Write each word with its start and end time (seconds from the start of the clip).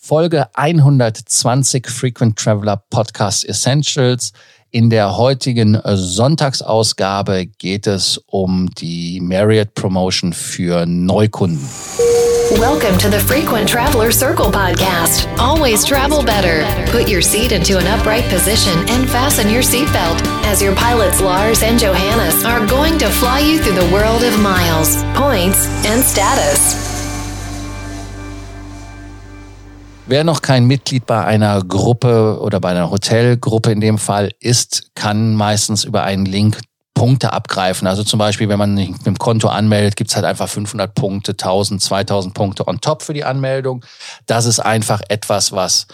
Folge 0.00 0.46
120 0.54 1.82
Frequent 1.88 2.38
Traveler 2.38 2.80
Podcast 2.88 3.44
Essentials. 3.44 4.32
In 4.70 4.90
der 4.90 5.16
heutigen 5.16 5.74
äh, 5.74 5.96
Sonntagsausgabe 5.96 7.46
geht 7.46 7.86
es 7.88 8.18
um 8.26 8.70
die 8.78 9.20
Marriott 9.20 9.74
Promotion 9.74 10.32
für 10.32 10.86
Neukunden. 10.86 11.68
Welcome 12.58 12.96
to 12.98 13.10
the 13.10 13.18
Frequent 13.18 13.68
Traveler 13.68 14.12
Circle 14.12 14.52
podcast. 14.52 15.26
Always 15.38 15.84
travel 15.84 16.22
better. 16.22 16.64
Put 16.92 17.10
your 17.10 17.20
seat 17.20 17.50
into 17.50 17.76
an 17.76 17.86
upright 17.86 18.24
position 18.30 18.78
and 18.88 19.08
fasten 19.10 19.50
your 19.50 19.62
seatbelt 19.62 20.22
as 20.46 20.62
your 20.62 20.74
pilots 20.76 21.20
Lars 21.20 21.62
and 21.62 21.78
Johannes 21.78 22.44
are 22.44 22.64
going 22.66 22.98
to 22.98 23.08
fly 23.08 23.40
you 23.40 23.58
through 23.58 23.74
the 23.74 23.92
world 23.92 24.22
of 24.22 24.38
miles, 24.40 25.02
points, 25.14 25.66
and 25.84 26.04
status. 26.04 26.87
Wer 30.08 30.24
noch 30.24 30.40
kein 30.40 30.64
Mitglied 30.64 31.04
bei 31.04 31.22
einer 31.22 31.62
Gruppe 31.62 32.40
oder 32.40 32.60
bei 32.60 32.70
einer 32.70 32.90
Hotelgruppe 32.90 33.70
in 33.72 33.82
dem 33.82 33.98
Fall 33.98 34.30
ist, 34.40 34.94
kann 34.94 35.34
meistens 35.34 35.84
über 35.84 36.02
einen 36.02 36.24
Link 36.24 36.60
Punkte 36.94 37.34
abgreifen. 37.34 37.86
Also 37.86 38.02
zum 38.02 38.18
Beispiel, 38.18 38.48
wenn 38.48 38.58
man 38.58 38.74
sich 38.74 38.88
mit 38.88 39.04
dem 39.04 39.18
Konto 39.18 39.48
anmeldet, 39.48 39.96
gibt's 39.96 40.16
halt 40.16 40.24
einfach 40.24 40.48
500 40.48 40.94
Punkte, 40.94 41.32
1000, 41.32 41.82
2000 41.82 42.32
Punkte 42.32 42.66
on 42.66 42.80
top 42.80 43.02
für 43.02 43.12
die 43.12 43.24
Anmeldung. 43.24 43.84
Das 44.24 44.46
ist 44.46 44.60
einfach 44.60 45.02
etwas, 45.10 45.52
was 45.52 45.86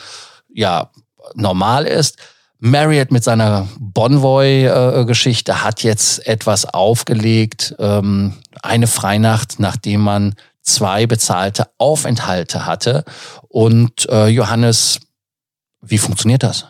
ja 0.48 0.90
normal 1.34 1.84
ist. 1.84 2.16
Marriott 2.60 3.10
mit 3.10 3.24
seiner 3.24 3.66
Bonvoy-Geschichte 3.80 5.64
hat 5.64 5.82
jetzt 5.82 6.24
etwas 6.24 6.72
aufgelegt, 6.72 7.74
ähm, 7.80 8.34
eine 8.62 8.86
Freinacht, 8.86 9.58
nachdem 9.58 10.02
man 10.02 10.36
zwei 10.64 11.06
bezahlte 11.06 11.68
Aufenthalte 11.78 12.66
hatte. 12.66 13.04
Und 13.48 14.08
äh, 14.10 14.26
Johannes, 14.26 14.98
wie 15.80 15.98
funktioniert 15.98 16.42
das? 16.42 16.66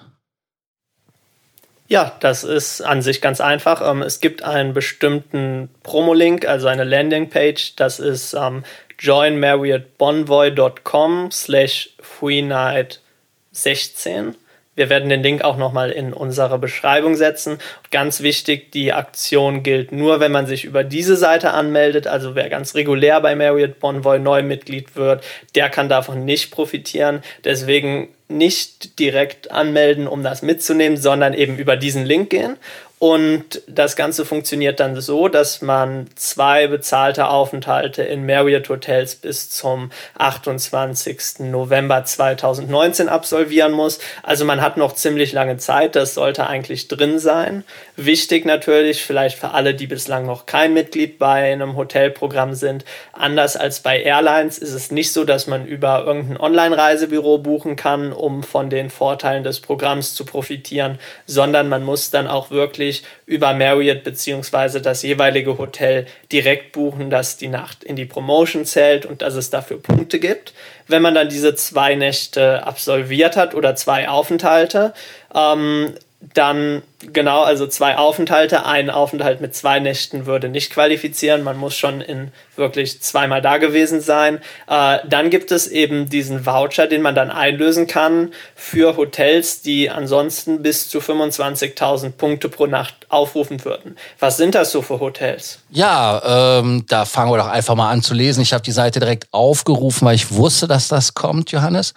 Ja, 1.87 2.17
das 2.21 2.45
ist 2.45 2.81
an 2.81 3.03
sich 3.03 3.21
ganz 3.21 3.41
einfach. 3.41 3.83
Ähm, 3.89 4.03
es 4.03 4.21
gibt 4.21 4.43
einen 4.43 4.75
bestimmten 4.75 5.69
Promo-Link, 5.83 6.47
also 6.47 6.69
eine 6.69 6.85
Landingpage. 6.85 7.75
Das 7.77 7.99
ist 8.01 8.35
ähm, 8.35 8.65
joinmarriottbonvoy.com 8.99 11.31
slash 11.31 11.91
freenight16. 12.21 14.35
Wir 14.77 14.91
werden 14.91 15.09
den 15.09 15.23
Link 15.23 15.43
auch 15.43 15.57
nochmal 15.57 15.91
in 15.91 16.13
unsere 16.13 16.59
Beschreibung 16.59 17.15
setzen. 17.15 17.59
Ganz 17.91 18.21
wichtig, 18.23 18.73
die 18.73 18.93
Aktion 18.93 19.63
gilt 19.63 19.93
nur, 19.93 20.21
wenn 20.21 20.33
man 20.33 20.47
sich 20.47 20.65
über 20.65 20.83
diese 20.83 21.17
Seite 21.17 21.53
anmeldet. 21.53 22.07
Also 22.07 22.35
wer 22.35 22.49
ganz 22.49 22.75
regulär 22.75 23.21
bei 23.21 23.37
Marriott 23.37 23.79
Bonvoy 23.79 24.19
neu 24.19 24.43
Mitglied 24.43 24.97
wird, 24.97 25.23
der 25.55 25.71
kann 25.71 25.89
davon 25.89 26.25
nicht 26.25 26.51
profitieren. 26.51 27.23
Deswegen 27.45 28.09
nicht 28.29 28.99
direkt 28.99 29.51
anmelden, 29.51 30.09
um 30.09 30.23
das 30.23 30.43
mitzunehmen, 30.43 30.97
sondern 30.97 31.35
eben 31.35 31.59
über 31.59 31.77
diesen 31.77 32.05
Link 32.05 32.31
gehen. 32.31 32.57
Und 33.05 33.61
das 33.67 33.97
Ganze 33.97 34.25
funktioniert 34.25 34.81
dann 34.81 34.99
so, 34.99 35.29
dass 35.29 35.61
man 35.61 36.07
zwei 36.15 36.69
bezahlte 36.69 37.29
Aufenthalte 37.29 38.03
in 38.03 38.25
Marriott 38.25 38.71
Hotels 38.71 39.17
bis 39.17 39.51
zum 39.51 39.91
28. 40.17 41.41
November 41.41 42.03
2019 42.03 43.11
absolvieren 43.11 43.73
muss. 43.73 43.99
Also 44.23 44.47
man 44.47 44.63
hat 44.63 44.79
noch 44.79 44.95
ziemlich 44.95 45.35
lange 45.35 45.59
Zeit, 45.59 45.97
das 45.97 46.15
sollte 46.15 46.47
eigentlich 46.47 46.89
drin 46.89 47.19
sein. 47.19 47.65
Wichtig 47.97 48.47
natürlich, 48.47 49.05
vielleicht 49.05 49.39
für 49.39 49.51
alle, 49.51 49.75
die 49.75 49.87
bislang 49.87 50.25
noch 50.25 50.47
kein 50.47 50.73
Mitglied 50.73 51.19
bei 51.19 51.53
einem 51.53 51.77
Hotelprogramm 51.77 52.55
sind, 52.55 52.87
anders 53.13 53.59
als 53.59 53.81
bei 53.81 54.01
Airlines 54.01 54.57
ist 54.57 54.73
es 54.73 54.91
nicht 54.91 55.13
so, 55.13 55.25
dass 55.25 55.47
man 55.47 55.67
über 55.67 56.05
irgendein 56.07 56.41
Online-Reisebüro 56.41 57.37
buchen 57.37 57.77
kann, 57.77 58.15
um 58.15 58.43
von 58.43 58.71
den 58.71 58.89
Vorteilen 58.89 59.45
des 59.45 59.61
Programms 59.61 60.15
zu 60.15 60.25
profitieren, 60.25 60.99
sondern 61.27 61.69
man 61.69 61.85
muss 61.85 62.11
dann 62.11 62.29
auch 62.29 62.51
wirklich 62.51 62.94
natürlich 62.95 63.03
über 63.27 63.55
Marriott 63.55 64.05
beziehungsweise 64.05 64.81
das 64.81 65.03
jeweilige 65.03 65.59
Hotel 65.59 66.07
direkt 66.31 66.73
buchen, 66.73 67.11
dass 67.11 67.37
die 67.37 67.49
Nacht 67.49 67.85
in 67.85 67.97
die 67.97 68.05
Promotion 68.05 68.65
zählt 68.65 69.07
und 69.07 69.23
dass 69.23 69.35
es 69.35 69.51
dafür 69.51 69.81
Punkte 69.81 70.19
gibt. 70.19 70.53
Wenn 70.87 71.03
man 71.03 71.15
dann 71.15 71.29
diese 71.29 71.55
zwei 71.55 71.95
Nächte 71.95 72.67
absolviert 72.67 73.37
hat 73.37 73.55
oder 73.55 73.77
zwei 73.77 74.09
Aufenthalte, 74.09 74.93
ähm, 75.35 75.95
dann 76.35 76.83
genau, 77.13 77.43
also 77.43 77.67
zwei 77.67 77.97
Aufenthalte. 77.97 78.65
Ein 78.67 78.91
Aufenthalt 78.91 79.41
mit 79.41 79.55
zwei 79.55 79.81
Nächten 79.81 80.27
würde 80.27 80.49
nicht 80.49 80.73
qualifizieren. 80.73 81.43
Man 81.43 81.57
muss 81.57 81.77
schon 81.77 82.01
in 82.01 82.33
wirklich 82.57 83.01
zweimal 83.03 83.43
da 83.43 83.59
gewesen 83.59 84.01
sein. 84.01 84.41
Äh, 84.69 84.99
dann 85.09 85.31
gibt 85.31 85.51
es 85.51 85.67
eben 85.67 86.09
diesen 86.09 86.47
Voucher, 86.47 86.87
den 86.87 87.03
man 87.03 87.15
dann 87.15 87.31
einlösen 87.31 87.87
kann 87.87 88.33
für 88.55 88.97
Hotels, 88.97 89.63
die 89.63 89.91
ansonsten 89.91 90.63
bis 90.63 90.89
zu 90.89 90.99
25.000 90.99 92.13
Punkte 92.13 92.49
pro 92.49 92.67
Nacht 92.67 92.95
aufrufen 93.09 93.65
würden. 93.65 93.97
Was 94.19 94.37
sind 94.37 94.55
das 94.55 94.73
so 94.73 94.83
für 94.83 95.01
Hotels? 95.01 95.61
Ja, 95.71 96.59
ähm, 96.59 96.85
da 96.89 97.05
fangen 97.05 97.33
wir 97.33 97.39
doch 97.39 97.49
einfach 97.49 97.75
mal 97.75 97.91
an 97.91 98.03
zu 98.03 98.15
lesen. 98.15 98.41
Ich 98.41 98.53
habe 98.53 98.63
die 98.63 98.73
Seite 98.73 99.01
direkt 99.01 99.27
aufgerufen, 99.33 100.07
weil 100.07 100.15
ich 100.15 100.33
wusste, 100.33 100.67
dass 100.67 100.89
das 100.89 101.15
kommt, 101.15 101.51
Johannes. 101.51 101.95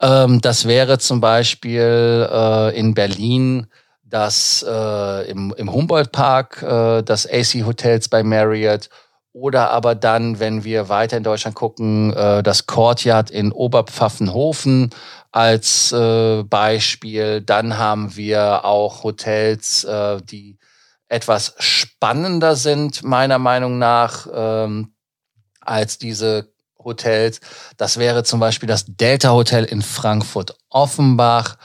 Ähm, 0.00 0.40
das 0.40 0.66
wäre 0.66 0.98
zum 0.98 1.20
Beispiel 1.20 2.28
äh, 2.30 2.78
in 2.78 2.94
Berlin 2.94 3.66
das 4.14 4.64
äh, 4.66 5.28
im, 5.28 5.52
im 5.56 5.72
Humboldt-Park, 5.72 6.62
äh, 6.62 7.02
das 7.02 7.26
AC 7.26 7.66
Hotels 7.66 8.08
bei 8.08 8.22
Marriott 8.22 8.88
oder 9.32 9.72
aber 9.72 9.96
dann, 9.96 10.38
wenn 10.38 10.62
wir 10.62 10.88
weiter 10.88 11.16
in 11.16 11.24
Deutschland 11.24 11.56
gucken, 11.56 12.12
äh, 12.12 12.40
das 12.44 12.66
Courtyard 12.66 13.32
in 13.32 13.50
Oberpfaffenhofen 13.50 14.90
als 15.32 15.90
äh, 15.90 16.44
Beispiel. 16.44 17.40
Dann 17.40 17.76
haben 17.76 18.14
wir 18.14 18.64
auch 18.64 19.02
Hotels, 19.02 19.82
äh, 19.82 20.22
die 20.22 20.58
etwas 21.08 21.56
spannender 21.58 22.54
sind, 22.54 23.02
meiner 23.02 23.40
Meinung 23.40 23.78
nach, 23.78 24.28
ähm, 24.32 24.94
als 25.60 25.98
diese 25.98 26.52
Hotels. 26.78 27.40
Das 27.76 27.96
wäre 27.96 28.22
zum 28.22 28.38
Beispiel 28.38 28.68
das 28.68 28.84
Delta 28.86 29.32
Hotel 29.32 29.64
in 29.64 29.82
Frankfurt-Offenbach 29.82 31.56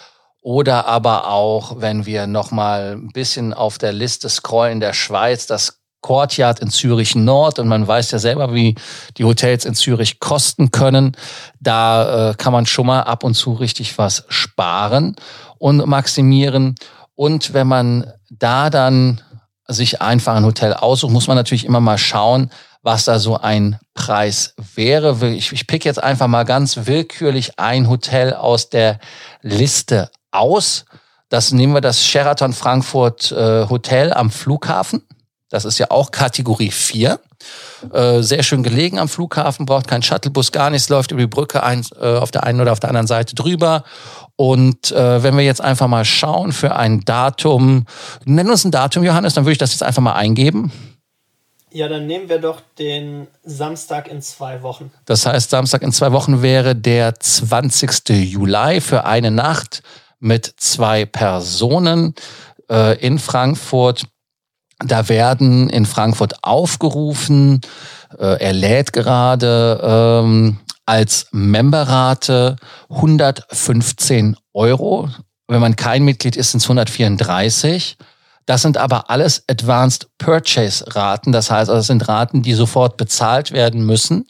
oder 0.50 0.88
aber 0.88 1.28
auch, 1.28 1.76
wenn 1.78 2.08
wir 2.08 2.26
nochmal 2.26 2.94
ein 2.94 3.10
bisschen 3.10 3.54
auf 3.54 3.78
der 3.78 3.94
Liste 3.94 4.30
scrollen, 4.30 4.80
der 4.80 4.94
Schweiz, 4.94 5.46
das 5.46 5.78
Courtyard 6.02 6.60
in 6.60 6.72
Zürich 6.72 7.14
Nord 7.14 7.60
und 7.60 7.68
man 7.68 7.88
weiß 7.88 8.10
ja 8.10 8.18
selber, 8.18 8.52
wie 8.52 8.74
die 9.18 9.26
Hotels 9.26 9.64
in 9.66 9.76
Zürich 9.76 10.20
kosten 10.20 10.72
können. 10.72 11.16
Da 11.60 12.32
äh, 12.32 12.34
kann 12.34 12.52
man 12.52 12.66
schon 12.66 12.88
mal 12.88 13.02
ab 13.02 13.24
und 13.24 13.36
zu 13.36 13.54
richtig 13.54 13.96
was 14.00 14.26
sparen 14.30 15.16
und 15.60 15.86
maximieren. 15.86 16.74
Und 17.14 17.54
wenn 17.54 17.68
man 17.68 18.12
da 18.32 18.72
dann 18.72 19.22
sich 19.68 20.02
einfach 20.02 20.34
ein 20.34 20.46
Hotel 20.46 20.74
aussucht, 20.74 21.14
muss 21.14 21.28
man 21.28 21.38
natürlich 21.38 21.66
immer 21.66 21.80
mal 21.80 22.00
schauen, 22.00 22.50
was 22.82 23.06
da 23.06 23.20
so 23.20 23.38
ein 23.38 23.78
Preis 23.94 24.56
wäre. 24.74 25.16
Ich, 25.30 25.52
ich 25.52 25.68
pick 25.68 25.86
jetzt 25.86 26.02
einfach 26.02 26.26
mal 26.26 26.46
ganz 26.46 26.88
willkürlich 26.88 27.60
ein 27.60 27.88
Hotel 27.88 28.34
aus 28.34 28.72
der 28.72 29.00
Liste 29.44 30.10
aus. 30.32 30.86
Das 31.30 31.52
nehmen 31.52 31.74
wir 31.74 31.82
das 31.82 32.04
Sheraton 32.04 32.54
Frankfurt 32.54 33.32
äh, 33.32 33.68
Hotel 33.70 34.14
am 34.14 34.32
Flughafen. 34.32 35.04
Das 35.50 35.66
ist 35.66 35.80
ja 35.80 35.88
auch 35.90 36.12
Kategorie 36.12 36.72
4. 36.72 37.20
Äh, 37.94 38.22
sehr 38.22 38.44
schön 38.44 38.64
gelegen 38.64 39.00
am 39.00 39.08
Flughafen, 39.08 39.66
braucht 39.66 39.88
keinen 39.88 40.04
Shuttlebus, 40.04 40.52
gar 40.52 40.70
nichts, 40.70 40.90
läuft 40.90 41.12
über 41.12 41.22
die 41.22 41.28
Brücke 41.28 41.64
ein, 41.64 41.86
äh, 42.00 42.18
auf 42.18 42.32
der 42.32 42.44
einen 42.44 42.60
oder 42.60 42.72
auf 42.72 42.80
der 42.80 42.90
anderen 42.90 43.08
Seite 43.08 43.34
drüber. 43.34 43.84
Und 44.36 44.92
äh, 44.92 45.24
wenn 45.24 45.38
wir 45.38 45.44
jetzt 45.44 45.62
einfach 45.62 45.88
mal 45.88 46.06
schauen 46.06 46.52
für 46.52 46.76
ein 46.76 47.02
Datum, 47.02 47.86
nennen 48.26 48.50
uns 48.50 48.66
ein 48.66 48.72
Datum, 48.72 49.04
Johannes, 49.04 49.34
dann 49.34 49.46
würde 49.46 49.54
ich 49.54 49.58
das 49.58 49.72
jetzt 49.72 49.84
einfach 49.84 50.02
mal 50.02 50.14
eingeben. 50.14 50.72
Ja, 51.72 51.88
dann 51.88 52.08
nehmen 52.08 52.30
wir 52.30 52.40
doch 52.40 52.62
den 52.80 53.28
Samstag 53.44 54.08
in 54.08 54.22
zwei 54.22 54.64
Wochen. 54.64 54.92
Das 55.06 55.26
heißt, 55.26 55.52
Samstag 55.52 55.84
in 55.84 55.92
zwei 55.92 56.12
Wochen 56.12 56.42
wäre 56.42 56.76
der 56.76 57.20
20. 57.20 58.10
Juli 58.10 58.82
für 58.82 59.06
eine 59.06 59.30
Nacht 59.30 59.84
mit 60.20 60.54
zwei 60.58 61.06
Personen 61.06 62.16
äh, 62.70 62.98
in 63.00 63.20
Frankfurt. 63.20 64.04
Da 64.80 65.10
werden 65.10 65.70
in 65.70 65.86
Frankfurt 65.86 66.44
aufgerufen, 66.44 67.62
äh, 68.18 68.42
er 68.42 68.54
lädt 68.54 68.94
gerade 68.94 69.80
ähm, 69.84 70.60
als 70.86 71.28
Memberrate 71.32 72.56
115 72.90 74.38
Euro. 74.54 75.10
Wenn 75.48 75.62
man 75.62 75.76
kein 75.76 76.04
Mitglied 76.04 76.36
ist, 76.36 76.52
sind 76.52 76.62
es 76.62 76.66
134. 76.66 77.98
Das 78.46 78.64
sind 78.64 78.78
aber 78.78 79.12
alles 79.12 79.44
Advanced 79.48 80.08
Purchase 80.18 80.84
Raten. 80.96 81.32
Das 81.32 81.52
heißt, 81.52 81.70
also 81.70 81.80
das 81.80 81.88
sind 81.88 82.08
Raten, 82.08 82.42
die 82.42 82.54
sofort 82.54 82.98
bezahlt 82.98 83.52
werden 83.52 83.86
müssen. 83.86 84.28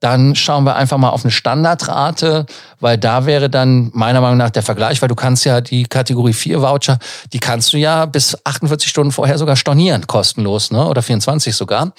Dann 0.00 0.34
schauen 0.34 0.64
wir 0.64 0.76
einfach 0.76 0.98
mal 0.98 1.10
auf 1.10 1.24
eine 1.24 1.30
Standardrate, 1.30 2.46
weil 2.80 2.98
da 2.98 3.24
wäre 3.24 3.48
dann 3.48 3.90
meiner 3.94 4.20
Meinung 4.20 4.36
nach 4.36 4.50
der 4.50 4.62
Vergleich, 4.62 5.00
weil 5.00 5.08
du 5.08 5.14
kannst 5.14 5.44
ja 5.44 5.60
die 5.60 5.84
Kategorie 5.84 6.34
4 6.34 6.60
Voucher, 6.60 6.98
die 7.32 7.38
kannst 7.38 7.72
du 7.72 7.78
ja 7.78 8.04
bis 8.04 8.36
48 8.44 8.88
Stunden 8.88 9.12
vorher 9.12 9.38
sogar 9.38 9.56
stornieren, 9.56 10.06
kostenlos, 10.06 10.70
ne? 10.70 10.86
Oder 10.86 11.02
24 11.02 11.56
sogar. 11.56 11.92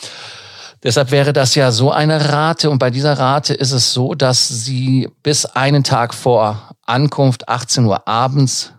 Deshalb 0.84 1.10
wäre 1.10 1.34
das 1.34 1.56
ja 1.56 1.72
so 1.72 1.92
eine 1.92 2.30
Rate 2.32 2.70
und 2.70 2.78
bei 2.78 2.92
dieser 2.92 3.18
Rate 3.18 3.54
ist 3.54 3.72
es 3.72 3.94
so, 3.94 4.14
dass 4.14 4.48
sie 4.48 5.10
bis 5.24 5.46
einen 5.46 5.84
Tag 5.84 6.14
vor 6.14 6.70
Ankunft 6.86 7.50
18 7.50 7.86
Uhr 7.86 8.08
abends 8.08 8.74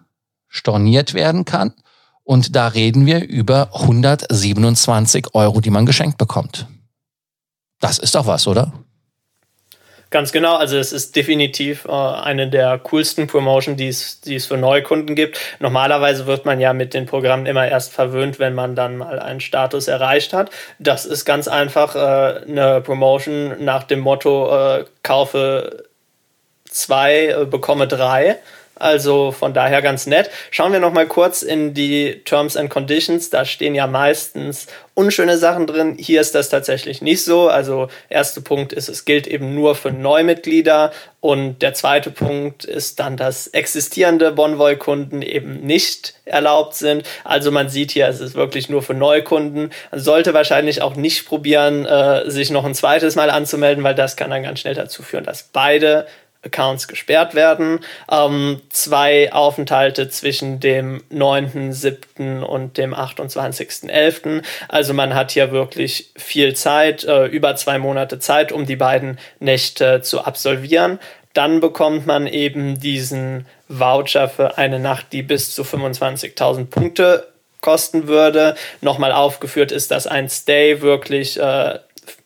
storniert 0.48 1.14
werden 1.14 1.44
kann. 1.44 1.74
Und 2.22 2.54
da 2.54 2.68
reden 2.68 3.06
wir 3.06 3.26
über 3.26 3.70
127 3.72 5.34
Euro, 5.34 5.60
die 5.60 5.70
man 5.70 5.86
geschenkt 5.86 6.18
bekommt. 6.18 6.66
Das 7.80 7.98
ist 7.98 8.14
doch 8.14 8.26
was, 8.26 8.46
oder? 8.46 8.72
Ganz 10.10 10.32
genau, 10.32 10.56
also 10.56 10.78
es 10.78 10.92
ist 10.92 11.16
definitiv 11.16 11.84
äh, 11.84 11.90
eine 11.90 12.48
der 12.48 12.78
coolsten 12.78 13.26
Promotion, 13.26 13.76
die 13.76 13.88
es, 13.88 14.22
die 14.22 14.36
es 14.36 14.46
für 14.46 14.56
Neukunden 14.56 15.14
gibt. 15.14 15.38
Normalerweise 15.60 16.26
wird 16.26 16.46
man 16.46 16.60
ja 16.60 16.72
mit 16.72 16.94
den 16.94 17.04
Programmen 17.04 17.44
immer 17.44 17.68
erst 17.68 17.92
verwöhnt, 17.92 18.38
wenn 18.38 18.54
man 18.54 18.74
dann 18.74 18.96
mal 18.96 19.18
einen 19.18 19.40
Status 19.40 19.86
erreicht 19.86 20.32
hat. 20.32 20.50
Das 20.78 21.04
ist 21.04 21.26
ganz 21.26 21.46
einfach 21.46 21.94
äh, 21.94 22.40
eine 22.48 22.80
Promotion 22.80 23.62
nach 23.62 23.84
dem 23.84 24.00
Motto, 24.00 24.78
äh, 24.78 24.84
kaufe 25.02 25.84
zwei, 26.70 27.26
äh, 27.26 27.44
bekomme 27.44 27.86
drei. 27.86 28.38
Also 28.78 29.32
von 29.32 29.54
daher 29.54 29.82
ganz 29.82 30.06
nett. 30.06 30.30
Schauen 30.50 30.72
wir 30.72 30.80
noch 30.80 30.92
mal 30.92 31.06
kurz 31.06 31.42
in 31.42 31.74
die 31.74 32.22
Terms 32.24 32.56
and 32.56 32.70
Conditions. 32.70 33.30
Da 33.30 33.44
stehen 33.44 33.74
ja 33.74 33.86
meistens 33.86 34.66
unschöne 34.94 35.38
Sachen 35.38 35.66
drin. 35.66 35.96
Hier 35.98 36.20
ist 36.20 36.34
das 36.34 36.48
tatsächlich 36.48 37.02
nicht 37.02 37.24
so. 37.24 37.48
Also 37.48 37.88
erster 38.08 38.40
Punkt 38.40 38.72
ist, 38.72 38.88
es 38.88 39.04
gilt 39.04 39.26
eben 39.26 39.54
nur 39.54 39.74
für 39.74 39.92
Neumitglieder. 39.92 40.92
Und 41.20 41.62
der 41.62 41.74
zweite 41.74 42.10
Punkt 42.10 42.64
ist 42.64 42.98
dann, 43.00 43.16
dass 43.16 43.48
existierende 43.48 44.32
Bonvoy-Kunden 44.32 45.22
eben 45.22 45.60
nicht 45.60 46.14
erlaubt 46.24 46.74
sind. 46.74 47.04
Also 47.24 47.50
man 47.50 47.68
sieht 47.68 47.92
hier, 47.92 48.08
es 48.08 48.20
ist 48.20 48.34
wirklich 48.34 48.68
nur 48.68 48.82
für 48.82 48.94
Neukunden. 48.94 49.70
Man 49.90 50.00
sollte 50.00 50.34
wahrscheinlich 50.34 50.82
auch 50.82 50.96
nicht 50.96 51.26
probieren, 51.26 51.86
äh, 51.86 52.30
sich 52.30 52.50
noch 52.50 52.64
ein 52.64 52.74
zweites 52.74 53.16
Mal 53.16 53.30
anzumelden, 53.30 53.84
weil 53.84 53.94
das 53.94 54.16
kann 54.16 54.30
dann 54.30 54.42
ganz 54.42 54.60
schnell 54.60 54.74
dazu 54.74 55.02
führen, 55.02 55.24
dass 55.24 55.44
beide 55.44 56.06
Accounts 56.48 56.88
gesperrt 56.88 57.34
werden. 57.34 57.80
Ähm, 58.10 58.60
zwei 58.70 59.32
Aufenthalte 59.32 60.08
zwischen 60.08 60.60
dem 60.60 61.02
9.7. 61.12 62.42
und 62.42 62.76
dem 62.76 62.94
28.11. 62.94 64.42
Also 64.68 64.94
man 64.94 65.14
hat 65.14 65.30
hier 65.30 65.52
wirklich 65.52 66.10
viel 66.16 66.54
Zeit, 66.54 67.04
äh, 67.04 67.26
über 67.26 67.56
zwei 67.56 67.78
Monate 67.78 68.18
Zeit, 68.18 68.52
um 68.52 68.66
die 68.66 68.76
beiden 68.76 69.18
Nächte 69.38 70.02
zu 70.02 70.24
absolvieren. 70.24 70.98
Dann 71.34 71.60
bekommt 71.60 72.06
man 72.06 72.26
eben 72.26 72.80
diesen 72.80 73.46
Voucher 73.68 74.28
für 74.28 74.58
eine 74.58 74.80
Nacht, 74.80 75.12
die 75.12 75.22
bis 75.22 75.54
zu 75.54 75.62
25.000 75.62 76.66
Punkte 76.66 77.28
kosten 77.60 78.08
würde. 78.08 78.54
Nochmal 78.80 79.12
aufgeführt 79.12 79.72
ist, 79.72 79.90
dass 79.90 80.06
ein 80.06 80.28
Stay 80.28 80.80
wirklich 80.80 81.38
äh, 81.38 81.78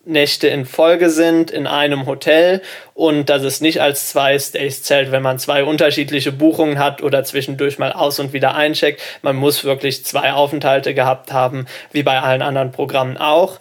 Nächte 0.04 0.48
in 0.48 0.66
Folge 0.66 1.10
sind 1.10 1.52
in 1.52 1.68
einem 1.68 2.06
Hotel 2.06 2.60
und 2.92 3.28
dass 3.28 3.42
es 3.42 3.60
nicht 3.60 3.80
als 3.80 4.08
zwei 4.08 4.36
Stays 4.36 4.82
zählt, 4.82 5.12
wenn 5.12 5.22
man 5.22 5.38
zwei 5.38 5.62
unterschiedliche 5.62 6.32
Buchungen 6.32 6.80
hat 6.80 7.02
oder 7.02 7.22
zwischendurch 7.22 7.78
mal 7.78 7.92
aus 7.92 8.18
und 8.18 8.32
wieder 8.32 8.56
eincheckt. 8.56 9.00
Man 9.22 9.36
muss 9.36 9.62
wirklich 9.62 10.04
zwei 10.04 10.32
Aufenthalte 10.32 10.92
gehabt 10.92 11.32
haben, 11.32 11.66
wie 11.92 12.02
bei 12.02 12.18
allen 12.18 12.42
anderen 12.42 12.72
Programmen 12.72 13.16
auch. 13.16 13.60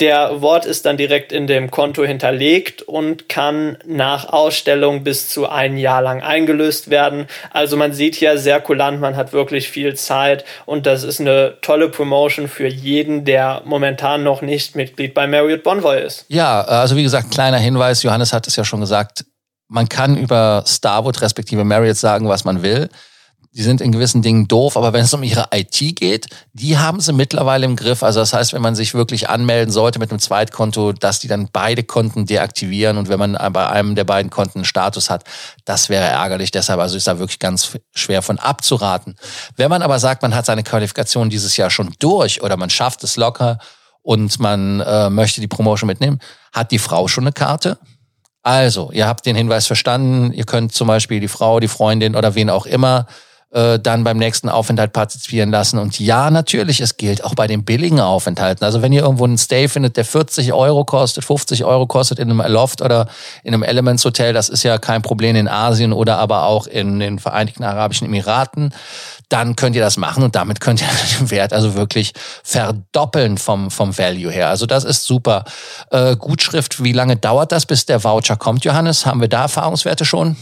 Der 0.00 0.40
Wort 0.40 0.64
ist 0.64 0.86
dann 0.86 0.96
direkt 0.96 1.30
in 1.30 1.46
dem 1.46 1.70
Konto 1.70 2.04
hinterlegt 2.04 2.80
und 2.80 3.28
kann 3.28 3.76
nach 3.86 4.32
Ausstellung 4.32 5.04
bis 5.04 5.28
zu 5.28 5.46
ein 5.46 5.76
Jahr 5.76 6.00
lang 6.00 6.22
eingelöst 6.22 6.88
werden. 6.88 7.26
Also 7.50 7.76
man 7.76 7.92
sieht 7.92 8.14
hier 8.14 8.38
sehr 8.38 8.60
kulant, 8.60 9.00
man 9.00 9.14
hat 9.14 9.34
wirklich 9.34 9.68
viel 9.68 9.94
Zeit 9.94 10.46
und 10.64 10.86
das 10.86 11.04
ist 11.04 11.20
eine 11.20 11.58
tolle 11.60 11.90
Promotion 11.90 12.48
für 12.48 12.66
jeden, 12.66 13.26
der 13.26 13.60
momentan 13.66 14.22
noch 14.22 14.40
nicht 14.40 14.74
Mitglied 14.74 15.12
bei 15.12 15.26
Marriott 15.26 15.62
Bonvoy 15.62 16.02
ist. 16.02 16.24
Ja, 16.28 16.62
also 16.62 16.96
wie 16.96 17.02
gesagt, 17.02 17.30
kleiner 17.30 17.58
Hinweis, 17.58 18.02
Johannes 18.02 18.32
hat 18.32 18.46
es 18.46 18.56
ja 18.56 18.64
schon 18.64 18.80
gesagt, 18.80 19.26
man 19.68 19.88
kann 19.88 20.16
über 20.16 20.64
Starwood 20.66 21.20
respektive 21.20 21.64
Marriott 21.64 21.96
sagen, 21.96 22.26
was 22.26 22.44
man 22.44 22.62
will 22.62 22.88
die 23.52 23.62
sind 23.62 23.80
in 23.80 23.90
gewissen 23.90 24.22
Dingen 24.22 24.46
doof, 24.46 24.76
aber 24.76 24.92
wenn 24.92 25.04
es 25.04 25.12
um 25.12 25.24
ihre 25.24 25.48
IT 25.52 25.96
geht, 25.96 26.28
die 26.52 26.78
haben 26.78 27.00
sie 27.00 27.12
mittlerweile 27.12 27.66
im 27.66 27.74
Griff. 27.74 28.04
Also 28.04 28.20
das 28.20 28.32
heißt, 28.32 28.52
wenn 28.52 28.62
man 28.62 28.76
sich 28.76 28.94
wirklich 28.94 29.28
anmelden 29.28 29.72
sollte 29.72 29.98
mit 29.98 30.10
einem 30.10 30.20
Zweitkonto, 30.20 30.92
dass 30.92 31.18
die 31.18 31.26
dann 31.26 31.48
beide 31.52 31.82
Konten 31.82 32.26
deaktivieren 32.26 32.96
und 32.96 33.08
wenn 33.08 33.18
man 33.18 33.32
bei 33.52 33.68
einem 33.68 33.96
der 33.96 34.04
beiden 34.04 34.30
Konten 34.30 34.58
einen 34.58 34.64
Status 34.64 35.10
hat, 35.10 35.24
das 35.64 35.88
wäre 35.88 36.04
ärgerlich. 36.04 36.52
Deshalb 36.52 36.78
also 36.78 36.96
ist 36.96 37.08
da 37.08 37.18
wirklich 37.18 37.40
ganz 37.40 37.76
schwer 37.92 38.22
von 38.22 38.38
abzuraten. 38.38 39.16
Wenn 39.56 39.68
man 39.68 39.82
aber 39.82 39.98
sagt, 39.98 40.22
man 40.22 40.34
hat 40.34 40.46
seine 40.46 40.62
Qualifikation 40.62 41.28
dieses 41.28 41.56
Jahr 41.56 41.70
schon 41.70 41.92
durch 41.98 42.42
oder 42.42 42.56
man 42.56 42.70
schafft 42.70 43.02
es 43.02 43.16
locker 43.16 43.58
und 44.02 44.38
man 44.38 44.78
äh, 44.78 45.10
möchte 45.10 45.40
die 45.40 45.48
Promotion 45.48 45.88
mitnehmen, 45.88 46.20
hat 46.52 46.70
die 46.70 46.78
Frau 46.78 47.08
schon 47.08 47.24
eine 47.24 47.32
Karte? 47.32 47.78
Also, 48.42 48.90
ihr 48.92 49.06
habt 49.06 49.26
den 49.26 49.36
Hinweis 49.36 49.66
verstanden. 49.66 50.32
Ihr 50.32 50.44
könnt 50.44 50.72
zum 50.72 50.86
Beispiel 50.86 51.20
die 51.20 51.28
Frau, 51.28 51.60
die 51.60 51.68
Freundin 51.68 52.14
oder 52.14 52.34
wen 52.34 52.48
auch 52.48 52.64
immer 52.64 53.06
äh, 53.52 53.78
dann 53.80 54.04
beim 54.04 54.16
nächsten 54.16 54.48
Aufenthalt 54.48 54.92
partizipieren 54.92 55.50
lassen. 55.50 55.78
Und 55.78 55.98
ja, 55.98 56.30
natürlich, 56.30 56.80
es 56.80 56.96
gilt 56.96 57.24
auch 57.24 57.34
bei 57.34 57.46
den 57.46 57.64
billigen 57.64 58.00
Aufenthalten. 58.00 58.64
Also 58.64 58.80
wenn 58.80 58.92
ihr 58.92 59.02
irgendwo 59.02 59.24
einen 59.24 59.38
Stay 59.38 59.68
findet, 59.68 59.96
der 59.96 60.04
40 60.04 60.52
Euro 60.52 60.84
kostet, 60.84 61.24
50 61.24 61.64
Euro 61.64 61.86
kostet 61.86 62.18
in 62.18 62.30
einem 62.30 62.52
Loft 62.52 62.80
oder 62.80 63.08
in 63.42 63.52
einem 63.52 63.64
Elements 63.64 64.04
Hotel, 64.04 64.32
das 64.32 64.48
ist 64.48 64.62
ja 64.62 64.78
kein 64.78 65.02
Problem 65.02 65.34
in 65.34 65.48
Asien 65.48 65.92
oder 65.92 66.18
aber 66.18 66.44
auch 66.44 66.66
in 66.66 67.00
den 67.00 67.18
Vereinigten 67.18 67.64
Arabischen 67.64 68.06
Emiraten, 68.06 68.72
dann 69.28 69.56
könnt 69.56 69.74
ihr 69.74 69.82
das 69.82 69.96
machen 69.96 70.22
und 70.22 70.36
damit 70.36 70.60
könnt 70.60 70.80
ihr 70.80 70.88
den 71.18 71.30
Wert 71.30 71.52
also 71.52 71.74
wirklich 71.74 72.12
verdoppeln 72.44 73.36
vom, 73.36 73.70
vom 73.70 73.96
Value 73.98 74.30
her. 74.30 74.48
Also 74.48 74.66
das 74.66 74.84
ist 74.84 75.04
super. 75.04 75.44
Äh, 75.90 76.16
Gutschrift, 76.16 76.84
wie 76.84 76.92
lange 76.92 77.16
dauert 77.16 77.50
das, 77.50 77.66
bis 77.66 77.84
der 77.84 78.04
Voucher 78.04 78.36
kommt, 78.36 78.64
Johannes? 78.64 79.06
Haben 79.06 79.20
wir 79.20 79.28
da 79.28 79.42
Erfahrungswerte 79.42 80.04
schon? 80.04 80.36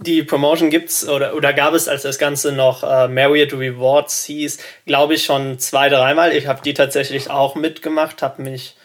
Die 0.00 0.22
Promotion 0.22 0.70
gibt's 0.70 1.06
oder, 1.06 1.34
oder 1.34 1.52
gab 1.52 1.74
es, 1.74 1.86
als 1.86 2.02
das 2.02 2.18
Ganze 2.18 2.52
noch 2.52 2.82
äh, 2.82 3.06
Marriott 3.08 3.52
Rewards 3.52 4.24
hieß, 4.24 4.58
glaube 4.86 5.14
ich 5.14 5.24
schon 5.24 5.58
zwei, 5.58 5.90
dreimal. 5.90 6.32
Ich 6.34 6.46
habe 6.46 6.62
die 6.62 6.72
tatsächlich 6.72 7.30
auch 7.30 7.54
mitgemacht, 7.54 8.22
habe 8.22 8.42
mich, 8.42 8.76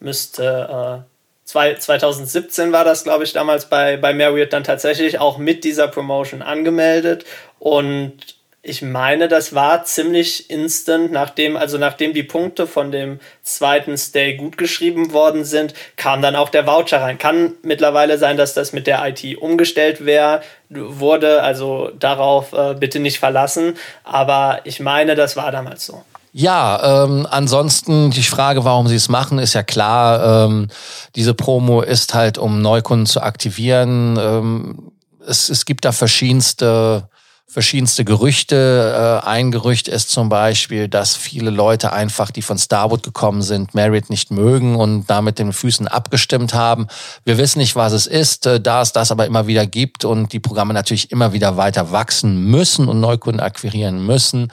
müsste, 0.00 1.04
äh, 1.04 1.44
zwei, 1.44 1.74
2017 1.74 2.72
war 2.72 2.84
das, 2.84 3.04
glaube 3.04 3.24
ich, 3.24 3.34
damals 3.34 3.68
bei, 3.68 3.98
bei 3.98 4.14
Marriott 4.14 4.54
dann 4.54 4.64
tatsächlich 4.64 5.18
auch 5.18 5.36
mit 5.36 5.64
dieser 5.64 5.88
Promotion 5.88 6.40
angemeldet 6.40 7.26
und 7.58 8.16
ich 8.64 8.80
meine, 8.80 9.26
das 9.26 9.56
war 9.56 9.84
ziemlich 9.84 10.48
instant, 10.48 11.10
nachdem, 11.10 11.56
also 11.56 11.78
nachdem 11.78 12.14
die 12.14 12.22
Punkte 12.22 12.68
von 12.68 12.92
dem 12.92 13.18
zweiten 13.42 13.98
Stay 13.98 14.36
gut 14.36 14.56
geschrieben 14.56 15.12
worden 15.12 15.44
sind, 15.44 15.74
kam 15.96 16.22
dann 16.22 16.36
auch 16.36 16.48
der 16.48 16.64
Voucher 16.64 17.02
rein. 17.02 17.18
Kann 17.18 17.54
mittlerweile 17.62 18.18
sein, 18.18 18.36
dass 18.36 18.54
das 18.54 18.72
mit 18.72 18.86
der 18.86 19.04
IT 19.04 19.36
umgestellt 19.38 20.06
wär, 20.06 20.42
wurde, 20.68 21.42
also 21.42 21.90
darauf 21.98 22.52
äh, 22.52 22.74
bitte 22.74 23.00
nicht 23.00 23.18
verlassen. 23.18 23.76
Aber 24.04 24.60
ich 24.62 24.78
meine, 24.78 25.16
das 25.16 25.34
war 25.34 25.50
damals 25.50 25.84
so. 25.84 26.04
Ja, 26.32 27.04
ähm, 27.04 27.26
ansonsten 27.28 28.12
die 28.12 28.22
Frage, 28.22 28.64
warum 28.64 28.86
sie 28.86 28.94
es 28.94 29.08
machen, 29.08 29.40
ist 29.40 29.54
ja 29.54 29.64
klar. 29.64 30.46
Ähm, 30.46 30.68
diese 31.16 31.34
Promo 31.34 31.82
ist 31.82 32.14
halt, 32.14 32.38
um 32.38 32.62
Neukunden 32.62 33.06
zu 33.06 33.22
aktivieren. 33.22 34.16
Ähm, 34.20 34.92
es, 35.26 35.48
es 35.48 35.64
gibt 35.64 35.84
da 35.84 35.90
verschiedenste 35.90 37.08
verschiedenste 37.52 38.06
Gerüchte. 38.06 39.20
Äh, 39.22 39.26
ein 39.26 39.50
Gerücht 39.52 39.86
ist 39.86 40.10
zum 40.10 40.30
Beispiel, 40.30 40.88
dass 40.88 41.14
viele 41.14 41.50
Leute 41.50 41.92
einfach, 41.92 42.30
die 42.30 42.40
von 42.40 42.56
Starwood 42.56 43.02
gekommen 43.02 43.42
sind, 43.42 43.74
Marriott 43.74 44.08
nicht 44.08 44.30
mögen 44.30 44.74
und 44.74 45.04
da 45.10 45.20
mit 45.20 45.38
den 45.38 45.52
Füßen 45.52 45.86
abgestimmt 45.86 46.54
haben. 46.54 46.86
Wir 47.26 47.36
wissen 47.36 47.58
nicht, 47.58 47.76
was 47.76 47.92
es 47.92 48.06
ist, 48.06 48.46
äh, 48.46 48.58
da 48.58 48.80
es 48.80 48.92
das 48.92 49.10
aber 49.10 49.26
immer 49.26 49.46
wieder 49.46 49.66
gibt 49.66 50.06
und 50.06 50.32
die 50.32 50.40
Programme 50.40 50.72
natürlich 50.72 51.10
immer 51.12 51.34
wieder 51.34 51.58
weiter 51.58 51.92
wachsen 51.92 52.46
müssen 52.46 52.88
und 52.88 53.00
Neukunden 53.00 53.40
akquirieren 53.40 54.04
müssen, 54.06 54.50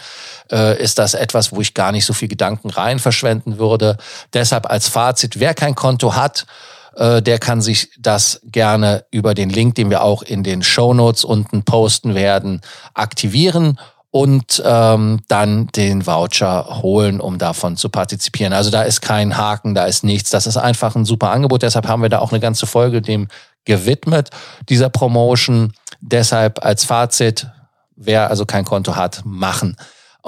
äh, 0.52 0.78
ist 0.82 1.00
das 1.00 1.14
etwas, 1.14 1.54
wo 1.54 1.62
ich 1.62 1.74
gar 1.74 1.94
nicht 1.94 2.06
so 2.06 2.12
viel 2.12 2.28
Gedanken 2.28 2.70
rein 2.70 3.00
verschwenden 3.00 3.60
würde. 3.60 3.98
Deshalb 4.34 4.70
als 4.70 4.90
Fazit, 4.90 5.40
wer 5.40 5.54
kein 5.54 5.74
Konto 5.74 6.16
hat, 6.16 6.46
der 7.00 7.40
kann 7.40 7.62
sich 7.62 7.92
das 7.98 8.42
gerne 8.44 9.06
über 9.12 9.34
den 9.34 9.50
Link, 9.50 9.76
den 9.76 9.90
wir 9.90 10.04
auch 10.04 10.22
in 10.22 10.44
den 10.44 10.64
Show 10.64 10.94
Notes 10.94 11.24
unten 11.24 11.64
posten 11.64 12.14
werden, 12.14 12.62
aktivieren 12.94 13.80
und 14.12 14.62
ähm, 14.66 15.22
dann 15.28 15.68
den 15.68 16.06
Voucher 16.06 16.82
holen, 16.82 17.22
um 17.22 17.38
davon 17.38 17.78
zu 17.78 17.90
partizipieren. 17.90 18.54
Also 18.54 18.72
da 18.72 18.82
ist 18.82 19.02
kein 19.02 19.38
Haken, 19.38 19.76
da 19.76 19.86
ist 19.86 20.04
nichts. 20.04 20.32
Das 20.32 20.48
ist 20.48 20.58
einfach 20.58 20.96
ein 20.96 21.06
super 21.06 21.30
Angebot. 21.30 21.62
Deshalb 21.62 21.88
haben 21.88 22.02
wir 22.02 22.10
da 22.10 22.20
auch 22.20 22.32
eine 22.32 22.40
ganze 22.40 22.66
Folge 22.66 23.02
dem 23.02 23.28
gewidmet, 23.66 24.30
dieser 24.68 24.90
Promotion. 24.90 25.74
Deshalb 26.02 26.66
als 26.66 26.86
Fazit, 26.86 27.48
wer 27.96 28.30
also 28.30 28.46
kein 28.46 28.66
Konto 28.66 28.96
hat, 28.96 29.22
machen. 29.26 29.78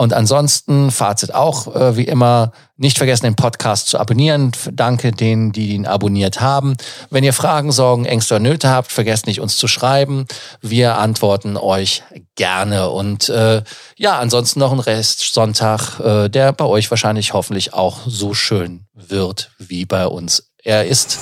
Und 0.01 0.13
ansonsten, 0.13 0.89
Fazit 0.89 1.31
auch, 1.35 1.75
äh, 1.75 1.95
wie 1.95 2.05
immer, 2.05 2.53
nicht 2.75 2.97
vergessen, 2.97 3.25
den 3.25 3.35
Podcast 3.35 3.85
zu 3.85 3.99
abonnieren. 3.99 4.51
Danke 4.71 5.11
denen, 5.11 5.51
die 5.51 5.75
ihn 5.75 5.85
abonniert 5.85 6.41
haben. 6.41 6.75
Wenn 7.11 7.23
ihr 7.23 7.33
Fragen, 7.33 7.71
Sorgen, 7.71 8.05
Ängste 8.05 8.33
oder 8.33 8.41
Nöte 8.41 8.69
habt, 8.71 8.91
vergesst 8.91 9.27
nicht, 9.27 9.41
uns 9.41 9.57
zu 9.57 9.67
schreiben. 9.67 10.25
Wir 10.59 10.97
antworten 10.97 11.55
euch 11.55 12.01
gerne. 12.33 12.89
Und 12.89 13.29
äh, 13.29 13.61
ja, 13.95 14.17
ansonsten 14.17 14.59
noch 14.59 14.71
ein 14.71 14.79
Rest 14.79 15.35
Sonntag, 15.35 15.99
äh, 15.99 16.29
der 16.29 16.51
bei 16.51 16.65
euch 16.65 16.89
wahrscheinlich 16.89 17.33
hoffentlich 17.33 17.75
auch 17.75 17.99
so 18.07 18.33
schön 18.33 18.87
wird 18.95 19.51
wie 19.59 19.85
bei 19.85 20.07
uns 20.07 20.49
er 20.63 20.83
ist. 20.87 21.19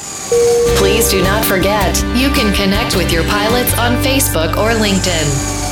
Please 0.77 1.12
do 1.12 1.21
not 1.21 1.43
forget, 1.43 1.98
you 2.15 2.29
can 2.29 2.53
connect 2.53 2.95
with 2.95 3.12
your 3.12 3.24
pilots 3.24 3.77
on 3.77 4.01
Facebook 4.01 4.55
or 4.55 4.74
LinkedIn. 4.74 5.69